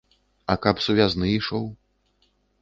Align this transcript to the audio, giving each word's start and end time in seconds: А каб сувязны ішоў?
А 0.53 0.55
каб 0.63 0.81
сувязны 0.85 1.29
ішоў? 1.35 1.69